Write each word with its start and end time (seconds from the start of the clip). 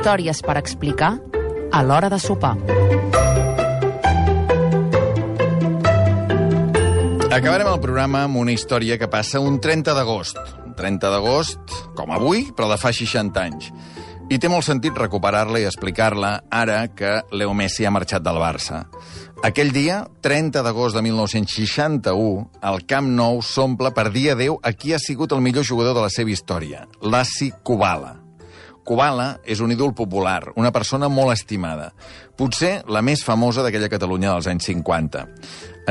Històries 0.00 0.38
per 0.40 0.54
explicar 0.56 1.10
a 1.76 1.80
l'hora 1.84 2.08
de 2.08 2.16
sopar. 2.16 2.54
Acabarem 7.28 7.68
el 7.68 7.82
programa 7.82 8.22
amb 8.24 8.38
una 8.40 8.54
història 8.56 8.96
que 8.96 9.10
passa 9.12 9.42
un 9.44 9.58
30 9.60 9.92
d'agost. 9.92 10.40
Un 10.64 10.72
30 10.78 11.10
d'agost, 11.12 11.74
com 11.98 12.14
avui, 12.16 12.46
però 12.56 12.70
de 12.70 12.78
fa 12.80 12.94
60 12.96 13.42
anys. 13.42 13.68
I 14.32 14.38
té 14.40 14.48
molt 14.48 14.64
sentit 14.64 14.96
recuperar-la 14.96 15.60
i 15.60 15.68
explicar-la 15.68 16.32
ara 16.48 16.78
que 16.96 17.18
Leo 17.36 17.52
Messi 17.52 17.84
ha 17.84 17.92
marxat 17.92 18.24
del 18.24 18.40
Barça. 18.40 18.86
Aquell 19.44 19.74
dia, 19.76 20.06
30 20.24 20.64
d'agost 20.64 20.96
de 20.96 21.04
1961, 21.10 22.48
el 22.72 22.82
Camp 22.88 23.12
Nou 23.20 23.44
s'omple 23.44 23.92
per 23.92 24.08
dir 24.16 24.30
adeu 24.32 24.56
a 24.64 24.72
qui 24.72 24.96
ha 24.96 25.02
sigut 25.02 25.36
el 25.36 25.44
millor 25.44 25.68
jugador 25.68 25.92
de 25.92 26.08
la 26.08 26.14
seva 26.16 26.32
història, 26.32 26.86
Lassi 27.04 27.52
Kubala. 27.60 28.19
Kubala 28.90 29.36
és 29.46 29.60
un 29.62 29.70
ídol 29.70 29.92
popular, 29.94 30.50
una 30.58 30.72
persona 30.74 31.06
molt 31.06 31.30
estimada. 31.36 31.92
Potser 32.34 32.80
la 32.90 33.04
més 33.06 33.20
famosa 33.22 33.62
d'aquella 33.62 33.90
Catalunya 33.92 34.32
dels 34.32 34.48
anys 34.50 34.66
50. 34.66 35.22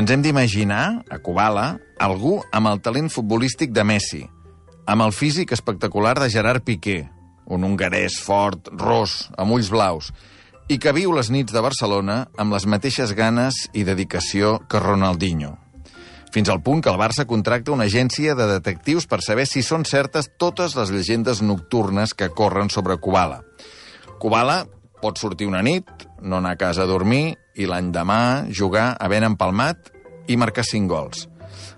Ens 0.02 0.12
hem 0.12 0.26
d'imaginar, 0.26 1.05
a 1.07 1.20
Kubala, 1.23 1.77
algú 1.95 2.41
amb 2.52 2.67
el 2.67 2.81
talent 2.84 3.07
futbolístic 3.07 3.71
de 3.71 3.85
Messi, 3.88 4.20
amb 4.84 5.05
el 5.05 5.16
físic 5.16 5.55
espectacular 5.55 6.17
de 6.20 6.27
Gerard 6.34 6.67
Piqué, 6.67 7.05
un 7.48 7.63
hongarès 7.63 8.20
fort, 8.20 8.67
ros, 8.76 9.29
amb 9.40 9.55
ulls 9.55 9.71
blaus, 9.71 10.12
i 10.68 10.76
que 10.76 10.91
viu 10.91 11.16
les 11.16 11.31
nits 11.31 11.55
de 11.55 11.63
Barcelona 11.63 12.26
amb 12.35 12.52
les 12.52 12.68
mateixes 12.68 13.16
ganes 13.16 13.63
i 13.71 13.88
dedicació 13.88 14.57
que 14.68 14.84
Ronaldinho 14.84 15.55
fins 16.33 16.49
al 16.49 16.61
punt 16.61 16.83
que 16.83 16.91
el 16.91 16.99
Barça 17.01 17.25
contracta 17.29 17.73
una 17.73 17.88
agència 17.89 18.35
de 18.37 18.47
detectius 18.49 19.07
per 19.09 19.21
saber 19.25 19.47
si 19.49 19.63
són 19.65 19.85
certes 19.85 20.29
totes 20.37 20.75
les 20.77 20.91
llegendes 20.93 21.41
nocturnes 21.41 22.13
que 22.13 22.29
corren 22.29 22.70
sobre 22.70 22.97
Kubala. 22.97 23.41
Kubala 24.20 24.65
pot 25.01 25.17
sortir 25.17 25.48
una 25.48 25.63
nit, 25.63 25.87
no 26.21 26.37
anar 26.37 26.54
a 26.55 26.59
casa 26.59 26.84
a 26.84 26.89
dormir 26.89 27.37
i 27.55 27.67
l'endemà 27.70 28.45
jugar 28.51 28.93
havent 28.99 29.26
empalmat 29.31 29.91
i 30.27 30.37
marcar 30.37 30.65
cinc 30.67 30.91
gols. 30.91 31.26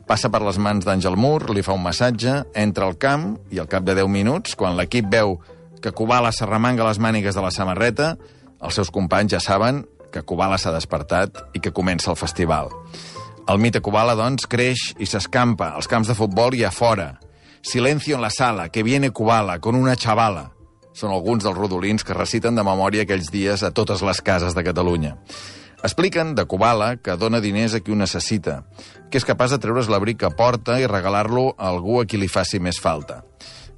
Passa 0.09 0.31
per 0.33 0.41
les 0.43 0.57
mans 0.59 0.83
d'Àngel 0.83 1.15
Mur, 1.15 1.51
li 1.53 1.63
fa 1.63 1.75
un 1.77 1.83
massatge, 1.85 2.41
entra 2.57 2.87
al 2.89 2.97
camp 2.99 3.37
i 3.53 3.61
al 3.61 3.69
cap 3.71 3.85
de 3.87 3.95
10 3.95 4.09
minuts, 4.11 4.57
quan 4.59 4.75
l'equip 4.75 5.07
veu 5.13 5.37
que 5.81 5.93
Kubala 5.95 6.33
s'arremanga 6.35 6.85
les 6.89 6.99
mànigues 6.99 7.37
de 7.37 7.45
la 7.45 7.53
samarreta, 7.53 8.15
els 8.61 8.75
seus 8.77 8.91
companys 8.93 9.37
ja 9.37 9.39
saben 9.41 9.85
que 10.11 10.25
Kubala 10.27 10.59
s'ha 10.59 10.73
despertat 10.75 11.39
i 11.55 11.61
que 11.63 11.71
comença 11.71 12.11
el 12.11 12.19
festival. 12.19 12.69
El 13.49 13.57
mite 13.57 13.81
Kubala, 13.81 14.13
doncs, 14.15 14.45
creix 14.45 14.91
i 15.01 15.07
s'escampa 15.09 15.71
als 15.75 15.89
camps 15.89 16.11
de 16.11 16.15
futbol 16.15 16.53
i 16.53 16.63
a 16.63 16.71
fora. 16.71 17.15
Silencio 17.65 18.15
en 18.15 18.21
la 18.21 18.29
sala, 18.29 18.69
que 18.69 18.83
viene 18.83 19.09
Kubala, 19.09 19.59
con 19.59 19.75
una 19.75 19.95
chavala. 19.95 20.51
Són 20.93 21.11
alguns 21.11 21.43
dels 21.43 21.57
rodolins 21.57 22.05
que 22.05 22.13
reciten 22.13 22.55
de 22.55 22.65
memòria 22.67 23.05
aquells 23.05 23.31
dies 23.33 23.63
a 23.63 23.71
totes 23.71 24.03
les 24.05 24.21
cases 24.21 24.53
de 24.53 24.63
Catalunya. 24.63 25.15
Expliquen 25.81 26.35
de 26.35 26.45
Kubala 26.45 26.97
que 27.01 27.17
dona 27.17 27.41
diners 27.41 27.73
a 27.73 27.81
qui 27.81 27.91
ho 27.91 27.97
necessita, 27.97 28.61
que 29.09 29.17
és 29.17 29.25
capaç 29.25 29.55
de 29.55 29.61
treure's 29.63 29.89
l'abric 29.89 30.21
que 30.21 30.29
porta 30.37 30.77
i 30.77 30.85
regalar-lo 30.85 31.55
a 31.57 31.71
algú 31.71 32.01
a 32.01 32.05
qui 32.05 32.21
li 32.21 32.29
faci 32.29 32.61
més 32.61 32.77
falta. 32.79 33.23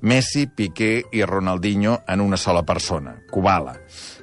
Messi, 0.03 0.49
Piqué 0.51 1.05
i 1.15 1.23
Ronaldinho 1.23 2.01
en 2.11 2.19
una 2.19 2.35
sola 2.35 2.65
persona, 2.67 3.15
Kubala. 3.31 3.77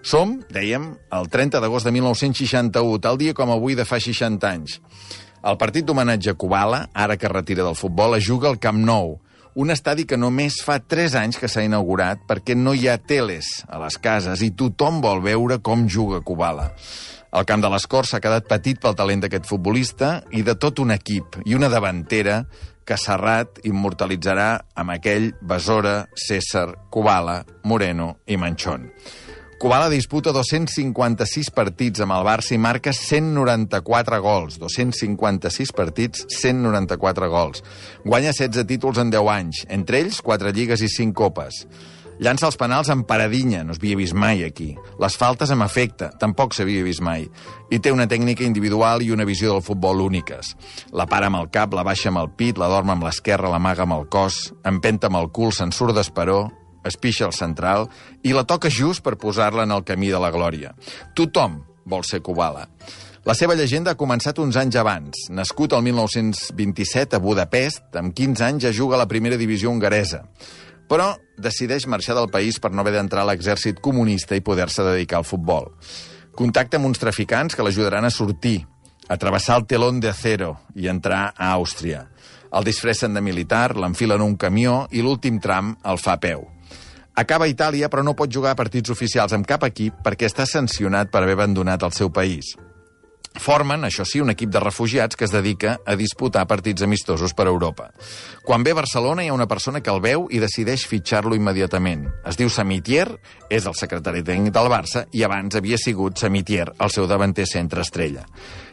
Som, 0.05 0.43
dèiem, 0.53 0.91
el 1.17 1.33
30 1.33 1.63
d'agost 1.65 1.89
de 1.89 1.95
1961, 1.97 3.01
tal 3.01 3.17
dia 3.17 3.33
com 3.33 3.49
avui 3.49 3.79
de 3.79 3.89
fa 3.89 3.97
60 3.97 4.45
anys. 4.45 4.77
El 5.41 5.57
partit 5.57 5.87
d'homenatge 5.89 6.35
a 6.35 6.37
Kubala, 6.37 6.83
ara 6.93 7.17
que 7.17 7.29
retira 7.33 7.65
del 7.65 7.77
futbol, 7.79 8.19
es 8.19 8.27
juga 8.27 8.51
al 8.51 8.59
Camp 8.61 8.77
Nou, 8.85 9.15
un 9.57 9.73
estadi 9.73 10.05
que 10.05 10.19
només 10.21 10.59
fa 10.63 10.77
3 10.85 11.17
anys 11.17 11.39
que 11.41 11.49
s'ha 11.49 11.65
inaugurat 11.65 12.21
perquè 12.29 12.53
no 12.55 12.75
hi 12.77 12.85
ha 12.89 12.99
teles 13.01 13.49
a 13.67 13.81
les 13.81 13.97
cases 13.99 14.45
i 14.45 14.51
tothom 14.53 15.01
vol 15.01 15.25
veure 15.25 15.59
com 15.65 15.87
juga 15.89 16.21
Kubala. 16.21 16.69
El 17.33 17.47
camp 17.47 17.63
de 17.63 17.71
les 17.73 17.87
Corts 17.87 18.13
s'ha 18.13 18.21
quedat 18.21 18.49
petit 18.51 18.79
pel 18.83 18.97
talent 18.99 19.25
d'aquest 19.25 19.49
futbolista 19.49 20.19
i 20.35 20.45
de 20.45 20.57
tot 20.61 20.83
un 20.83 20.93
equip 20.93 21.41
i 21.47 21.57
una 21.57 21.71
davantera 21.73 22.43
que 22.85 22.99
Serrat 22.99 23.63
immortalitzarà 23.65 24.49
amb 24.77 24.97
aquell 24.97 25.31
Besora, 25.41 26.09
César, 26.15 26.69
Kubala, 26.91 27.41
Moreno 27.65 28.17
i 28.27 28.37
Manchón. 28.37 28.91
Kubala 29.61 29.91
disputa 29.93 30.33
256 30.33 31.51
partits 31.53 32.01
amb 32.01 32.15
el 32.17 32.23
Barça 32.25 32.55
i 32.57 32.59
marca 32.59 32.95
194 32.97 34.17
gols. 34.25 34.55
256 34.57 35.75
partits, 35.77 36.23
194 36.33 37.27
gols. 37.29 37.61
Guanya 38.01 38.33
16 38.33 38.65
títols 38.65 39.03
en 39.03 39.11
10 39.13 39.29
anys, 39.29 39.67
entre 39.69 40.01
ells 40.01 40.23
4 40.25 40.55
lligues 40.57 40.81
i 40.81 40.89
5 40.89 41.13
copes. 41.13 41.67
Llança 42.25 42.49
els 42.49 42.57
penals 42.57 42.89
amb 42.89 43.05
paradinha, 43.05 43.61
no 43.65 43.77
s'havia 43.77 43.99
vist 44.01 44.17
mai 44.17 44.47
aquí. 44.47 44.71
Les 45.01 45.19
faltes 45.21 45.53
amb 45.53 45.67
efecte, 45.67 46.09
tampoc 46.21 46.57
s'havia 46.57 46.87
vist 46.87 47.05
mai. 47.05 47.27
I 47.69 47.83
té 47.85 47.93
una 47.93 48.09
tècnica 48.09 48.47
individual 48.49 49.05
i 49.05 49.13
una 49.13 49.29
visió 49.29 49.53
del 49.53 49.65
futbol 49.65 50.01
úniques. 50.07 50.55
La 50.97 51.05
para 51.05 51.29
amb 51.29 51.37
el 51.37 51.53
cap, 51.53 51.77
la 51.77 51.85
baixa 51.85 52.09
amb 52.09 52.23
el 52.25 52.33
pit, 52.33 52.57
la 52.57 52.73
dorma 52.73 52.97
amb 52.97 53.05
l'esquerra, 53.05 53.53
l'amaga 53.53 53.85
amb 53.85 53.99
el 53.99 54.09
cos, 54.09 54.55
empenta 54.65 55.13
amb 55.13 55.21
el 55.21 55.29
cul, 55.29 55.53
se'n 55.53 55.73
surt 55.73 55.97
d'esperó, 56.01 56.47
es 56.85 56.97
pixa 56.97 57.27
al 57.27 57.37
central 57.37 57.89
i 58.23 58.35
la 58.37 58.47
toca 58.49 58.71
just 58.71 59.05
per 59.05 59.19
posar-la 59.21 59.67
en 59.69 59.75
el 59.75 59.85
camí 59.85 60.11
de 60.11 60.21
la 60.21 60.33
glòria. 60.35 60.75
Tothom 61.17 61.61
vol 61.85 62.05
ser 62.05 62.23
Kubala. 62.23 62.67
La 63.29 63.35
seva 63.37 63.55
llegenda 63.55 63.93
ha 63.93 64.01
començat 64.01 64.39
uns 64.41 64.57
anys 64.57 64.79
abans. 64.81 65.27
Nascut 65.29 65.75
el 65.77 65.85
1927 65.85 67.19
a 67.19 67.21
Budapest, 67.21 67.91
amb 68.01 68.15
15 68.17 68.47
anys 68.47 68.65
ja 68.65 68.73
juga 68.73 68.97
a 68.97 69.03
la 69.03 69.09
primera 69.11 69.37
divisió 69.37 69.69
hongaresa. 69.69 70.23
Però 70.89 71.13
decideix 71.39 71.85
marxar 71.87 72.17
del 72.17 72.31
país 72.33 72.59
per 72.59 72.73
no 72.73 72.81
haver 72.81 72.97
d'entrar 72.97 73.23
a 73.23 73.29
l'exèrcit 73.29 73.79
comunista 73.85 74.35
i 74.35 74.43
poder-se 74.43 74.87
dedicar 74.89 75.21
al 75.21 75.29
futbol. 75.29 75.69
Contacta 76.35 76.81
amb 76.81 76.89
uns 76.89 76.99
traficants 77.03 77.55
que 77.55 77.67
l'ajudaran 77.67 78.09
a 78.09 78.11
sortir, 78.11 78.65
a 79.11 79.19
travessar 79.19 79.59
el 79.61 79.67
telón 79.67 80.01
de 80.01 80.09
acero 80.09 80.57
i 80.75 80.89
entrar 80.89 81.35
a 81.37 81.53
Àustria. 81.53 82.07
El 82.51 82.65
disfressen 82.65 83.15
de 83.15 83.21
militar, 83.21 83.77
l'enfilen 83.77 84.25
un 84.25 84.37
camió 84.41 84.87
i 84.91 85.05
l'últim 85.05 85.39
tram 85.43 85.75
el 85.85 86.01
fa 86.01 86.17
a 86.17 86.23
peu. 86.23 86.49
Acaba 87.21 87.45
a 87.45 87.53
Itàlia, 87.53 87.91
però 87.93 88.01
no 88.01 88.15
pot 88.17 88.33
jugar 88.33 88.55
a 88.55 88.57
partits 88.57 88.89
oficials 88.89 89.35
amb 89.37 89.45
cap 89.45 89.67
equip 89.67 89.99
perquè 90.01 90.25
està 90.31 90.47
sancionat 90.49 91.11
per 91.13 91.21
haver 91.21 91.35
abandonat 91.37 91.83
el 91.85 91.93
seu 91.93 92.09
país. 92.09 92.55
Formen, 93.37 93.85
això 93.85 94.07
sí, 94.09 94.23
un 94.25 94.33
equip 94.33 94.49
de 94.51 94.61
refugiats 94.63 95.19
que 95.21 95.27
es 95.27 95.31
dedica 95.31 95.75
a 95.85 95.95
disputar 96.01 96.47
partits 96.49 96.81
amistosos 96.83 97.35
per 97.37 97.45
Europa. 97.47 97.91
Quan 98.43 98.65
ve 98.65 98.73
a 98.73 98.79
Barcelona 98.79 99.23
hi 99.23 99.29
ha 99.29 99.37
una 99.37 99.47
persona 99.47 99.83
que 99.85 99.93
el 99.93 100.01
veu 100.01 100.25
i 100.33 100.41
decideix 100.41 100.87
fitxar-lo 100.89 101.37
immediatament. 101.37 102.07
Es 102.27 102.41
diu 102.41 102.49
Samitier, 102.49 103.05
és 103.53 103.69
el 103.69 103.77
secretari 103.77 104.25
tècnic 104.25 104.57
del 104.57 104.71
Barça 104.73 105.05
i 105.13 105.23
abans 105.23 105.59
havia 105.61 105.79
sigut 105.79 106.19
Samitier, 106.19 106.71
el 106.81 106.91
seu 106.91 107.07
davanter 107.07 107.45
centre 107.47 107.85
estrella. 107.85 108.25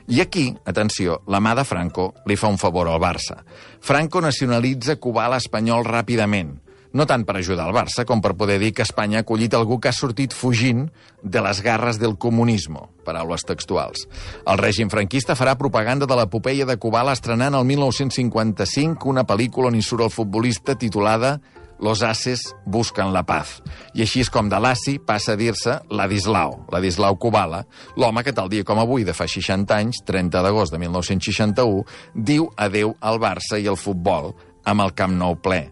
I 0.07 0.23
aquí, 0.23 0.53
atenció, 0.65 1.19
la 1.27 1.43
mà 1.43 1.51
de 1.59 1.67
Franco 1.67 2.13
li 2.25 2.39
fa 2.39 2.47
un 2.47 2.57
favor 2.57 2.87
al 2.87 3.03
Barça. 3.03 3.41
Franco 3.83 4.23
nacionalitza 4.23 4.95
Cubà 4.95 5.27
l'espanyol 5.35 5.83
ràpidament 5.83 6.55
no 6.93 7.05
tant 7.09 7.25
per 7.27 7.37
ajudar 7.37 7.67
el 7.67 7.75
Barça 7.75 8.05
com 8.07 8.21
per 8.23 8.35
poder 8.39 8.57
dir 8.61 8.73
que 8.73 8.85
Espanya 8.85 9.21
ha 9.21 9.25
acollit 9.25 9.53
algú 9.57 9.79
que 9.79 9.89
ha 9.89 9.95
sortit 9.95 10.35
fugint 10.35 10.87
de 11.23 11.41
les 11.43 11.61
garres 11.65 11.99
del 11.99 12.15
comunisme, 12.17 12.85
paraules 13.05 13.43
textuals. 13.47 14.07
El 14.45 14.61
règim 14.61 14.91
franquista 14.93 15.35
farà 15.35 15.57
propaganda 15.59 16.07
de 16.07 16.17
l'epopeia 16.17 16.65
de 16.65 16.77
Kubala 16.77 17.15
estrenant 17.17 17.57
el 17.57 17.67
1955 17.67 19.09
una 19.09 19.25
pel·lícula 19.27 19.71
on 19.71 19.77
hi 19.79 19.85
surt 19.85 20.07
el 20.07 20.13
futbolista 20.13 20.77
titulada 20.77 21.37
Los 21.79 22.01
Ases 22.01 22.55
busquen 22.65 23.13
la 23.13 23.23
paz. 23.23 23.59
I 23.93 24.01
així 24.05 24.23
és 24.25 24.31
com 24.33 24.49
de 24.49 24.57
l'Assi 24.61 24.97
passa 24.97 25.35
a 25.35 25.39
dir-se 25.39 25.77
Ladislau, 25.93 26.63
Ladislau 26.73 27.17
Kubala, 27.21 27.63
l'home 27.95 28.23
que 28.25 28.33
tal 28.33 28.49
dia 28.49 28.65
com 28.65 28.81
avui, 28.81 29.05
de 29.05 29.13
fa 29.13 29.27
60 29.29 29.77
anys, 29.77 30.01
30 30.07 30.41
d'agost 30.41 30.73
de 30.73 30.81
1961, 30.81 31.83
diu 32.15 32.49
adeu 32.57 32.95
al 32.99 33.21
Barça 33.21 33.61
i 33.61 33.69
al 33.69 33.77
futbol 33.77 34.33
amb 34.67 34.83
el 34.83 34.93
Camp 34.93 35.15
Nou 35.17 35.39
ple 35.39 35.63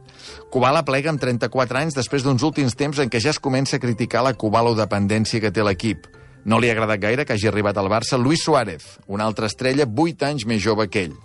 Kubala 0.50 0.86
plega 0.88 1.12
amb 1.12 1.20
34 1.20 1.82
anys 1.82 1.98
després 1.98 2.24
d'uns 2.24 2.44
últims 2.48 2.78
temps 2.80 3.00
en 3.04 3.10
què 3.12 3.20
ja 3.20 3.34
es 3.34 3.42
comença 3.44 3.76
a 3.76 3.84
criticar 3.84 4.24
la 4.24 4.34
Kubalo-dependència 4.40 5.42
que 5.44 5.52
té 5.52 5.66
l'equip. 5.66 6.08
No 6.46 6.62
li 6.62 6.70
ha 6.70 6.76
agradat 6.78 7.02
gaire 7.04 7.26
que 7.26 7.36
hagi 7.36 7.50
arribat 7.50 7.78
al 7.82 7.90
Barça 7.92 8.18
Luis 8.22 8.44
Suárez, 8.46 8.86
una 9.08 9.26
altra 9.26 9.50
estrella 9.52 9.84
8 9.84 10.30
anys 10.30 10.46
més 10.48 10.64
jove 10.64 10.88
que 10.88 11.08
ell. 11.10 11.16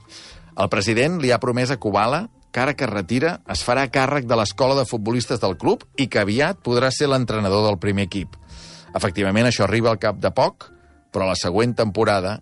El 0.59 0.69
president 0.73 1.21
li 1.23 1.31
ha 1.31 1.39
promès 1.39 1.71
a 1.71 1.79
Kubala 1.79 2.25
que 2.51 2.61
ara 2.61 2.75
que 2.75 2.89
es 2.89 2.91
retira 2.91 3.37
es 3.55 3.63
farà 3.63 3.87
càrrec 3.93 4.27
de 4.27 4.37
l'escola 4.41 4.75
de 4.75 4.89
futbolistes 4.89 5.39
del 5.39 5.57
club 5.61 5.85
i 5.97 6.09
que 6.11 6.25
aviat 6.25 6.59
podrà 6.67 6.91
ser 6.91 7.07
l'entrenador 7.13 7.63
del 7.69 7.79
primer 7.79 8.09
equip. 8.09 8.35
Efectivament, 8.97 9.47
això 9.47 9.69
arriba 9.69 9.93
al 9.93 10.03
cap 10.03 10.19
de 10.19 10.33
poc, 10.35 10.67
però 11.15 11.29
la 11.29 11.39
següent 11.39 11.77
temporada 11.79 12.41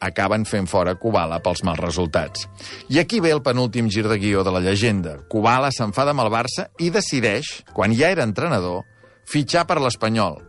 acaben 0.00 0.44
fent 0.46 0.68
fora 0.70 0.94
Kubala 0.98 1.40
pels 1.44 1.64
mals 1.66 1.80
resultats. 1.82 2.46
I 2.88 3.00
aquí 3.02 3.20
ve 3.20 3.32
el 3.34 3.42
penúltim 3.42 3.90
gir 3.90 4.06
de 4.08 4.18
guió 4.18 4.44
de 4.44 4.52
la 4.54 4.62
llegenda. 4.64 5.18
Kubala 5.28 5.72
s'enfada 5.74 6.14
amb 6.14 6.24
el 6.24 6.32
Barça 6.32 6.68
i 6.78 6.90
decideix, 6.94 7.64
quan 7.74 7.94
ja 7.96 8.12
era 8.14 8.26
entrenador, 8.26 8.84
fitxar 9.28 9.66
per 9.66 9.80
l'Espanyol. 9.82 10.40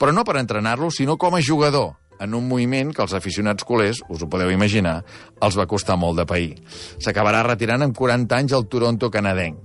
Però 0.00 0.12
no 0.16 0.24
per 0.24 0.38
entrenar-lo, 0.40 0.90
sinó 0.90 1.18
com 1.20 1.36
a 1.36 1.42
jugador, 1.44 1.94
en 2.20 2.34
un 2.36 2.46
moviment 2.48 2.92
que 2.92 3.02
els 3.02 3.16
aficionats 3.16 3.64
culers, 3.64 4.02
us 4.08 4.22
ho 4.22 4.28
podeu 4.28 4.52
imaginar, 4.52 5.00
els 5.40 5.56
va 5.56 5.68
costar 5.68 5.96
molt 5.96 6.20
de 6.20 6.28
pair. 6.28 6.54
S'acabarà 7.00 7.42
retirant 7.46 7.82
amb 7.84 7.96
40 7.96 8.36
anys 8.36 8.54
al 8.56 8.68
Toronto 8.68 9.10
canadenc. 9.10 9.58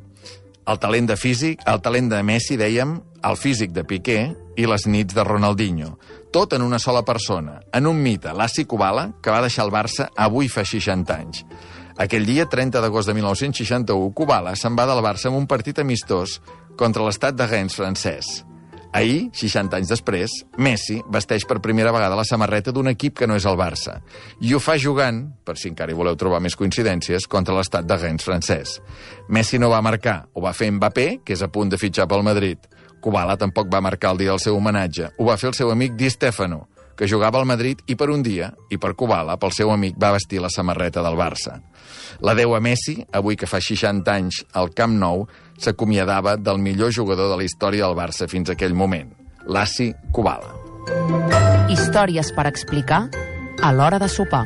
El 0.66 0.80
talent 0.82 1.12
de 1.12 1.18
físic, 1.20 1.62
el 1.70 1.82
talent 1.86 2.08
de 2.10 2.24
Messi, 2.26 2.56
dèiem, 2.58 2.96
el 3.26 3.38
físic 3.42 3.74
de 3.74 3.84
Piqué 3.88 4.20
i 4.56 4.68
les 4.70 4.86
nits 4.86 5.16
de 5.16 5.24
Ronaldinho. 5.26 5.96
Tot 6.32 6.54
en 6.54 6.62
una 6.62 6.80
sola 6.80 7.02
persona, 7.08 7.60
en 7.74 7.88
un 7.88 8.02
mite, 8.02 8.34
l'Assi 8.34 8.66
Kubala, 8.70 9.10
que 9.22 9.34
va 9.34 9.42
deixar 9.42 9.66
el 9.66 9.74
Barça 9.74 10.10
avui 10.16 10.50
fa 10.52 10.66
60 10.68 11.16
anys. 11.16 11.46
Aquell 11.98 12.28
dia, 12.28 12.46
30 12.52 12.82
d'agost 12.84 13.08
de 13.08 13.16
1961, 13.16 14.12
Kubala 14.14 14.56
se'n 14.60 14.76
va 14.78 14.86
del 14.90 15.02
Barça 15.04 15.32
amb 15.32 15.40
un 15.40 15.48
partit 15.48 15.80
amistós 15.80 16.42
contra 16.78 17.06
l'estat 17.06 17.38
de 17.38 17.48
Rennes 17.48 17.78
francès. 17.78 18.44
Ahir, 18.96 19.30
60 19.36 19.76
anys 19.76 19.90
després, 19.92 20.34
Messi 20.56 21.02
vesteix 21.12 21.44
per 21.48 21.58
primera 21.64 21.92
vegada 21.92 22.16
la 22.16 22.24
samarreta 22.24 22.72
d'un 22.72 22.88
equip 22.94 23.18
que 23.20 23.28
no 23.28 23.36
és 23.36 23.48
el 23.48 23.58
Barça. 23.60 23.98
I 24.40 24.54
ho 24.56 24.62
fa 24.64 24.78
jugant, 24.80 25.20
per 25.44 25.58
si 25.60 25.68
encara 25.72 25.92
hi 25.92 25.98
voleu 25.98 26.16
trobar 26.16 26.40
més 26.44 26.56
coincidències, 26.56 27.28
contra 27.28 27.58
l'estat 27.58 27.88
de 27.88 27.98
Rennes 28.00 28.24
francès. 28.24 28.78
Messi 29.28 29.60
no 29.60 29.72
va 29.74 29.84
marcar, 29.84 30.22
ho 30.32 30.46
va 30.46 30.56
fer 30.56 30.72
Mbappé, 30.72 31.10
que 31.26 31.36
és 31.36 31.44
a 31.44 31.52
punt 31.52 31.74
de 31.74 31.80
fitxar 31.82 32.08
pel 32.08 32.24
Madrid. 32.24 32.75
Kubala 33.06 33.38
tampoc 33.38 33.70
va 33.70 33.84
marcar 33.86 34.16
el 34.16 34.24
dia 34.24 34.34
del 34.34 34.42
seu 34.42 34.58
homenatge. 34.58 35.12
Ho 35.20 35.28
va 35.28 35.38
fer 35.38 35.52
el 35.52 35.58
seu 35.58 35.70
amic 35.70 35.94
Di 35.94 36.10
Stefano, 36.10 36.66
que 36.98 37.10
jugava 37.12 37.38
al 37.38 37.46
Madrid 37.46 37.84
i 37.86 37.96
per 38.00 38.10
un 38.10 38.24
dia, 38.26 38.50
i 38.74 38.80
per 38.82 38.96
Kubala, 38.98 39.36
pel 39.38 39.54
seu 39.54 39.70
amic, 39.70 40.00
va 40.02 40.14
vestir 40.16 40.42
la 40.42 40.50
samarreta 40.50 41.04
del 41.06 41.18
Barça. 41.20 41.60
La 42.26 42.34
deu 42.34 42.56
a 42.56 42.62
Messi, 42.64 42.98
avui 43.14 43.38
que 43.38 43.50
fa 43.50 43.62
60 43.62 44.10
anys 44.16 44.42
al 44.54 44.72
Camp 44.74 44.96
Nou, 44.98 45.28
s'acomiadava 45.62 46.38
del 46.38 46.58
millor 46.58 46.94
jugador 46.96 47.30
de 47.30 47.38
la 47.38 47.46
història 47.46 47.86
del 47.86 47.98
Barça 48.00 48.30
fins 48.32 48.50
aquell 48.50 48.74
moment, 48.74 49.12
l'Assi 49.46 49.92
Kubala. 50.16 50.56
Històries 51.70 52.32
per 52.34 52.48
explicar 52.50 53.06
a 53.62 53.74
l'hora 53.74 54.02
de 54.02 54.10
sopar. 54.10 54.46